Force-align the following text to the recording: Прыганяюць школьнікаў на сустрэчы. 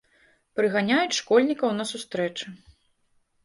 Прыганяюць 0.59 1.19
школьнікаў 1.19 1.77
на 1.79 1.85
сустрэчы. 1.93 2.45